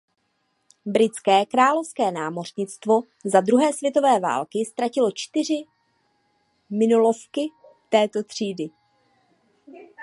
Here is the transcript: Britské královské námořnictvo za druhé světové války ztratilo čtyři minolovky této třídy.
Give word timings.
Britské 0.85 1.45
královské 1.45 2.11
námořnictvo 2.11 3.01
za 3.25 3.41
druhé 3.41 3.73
světové 3.73 4.19
války 4.19 4.65
ztratilo 4.65 5.11
čtyři 5.15 5.63
minolovky 6.69 7.47
této 7.89 8.23
třídy. 8.23 8.69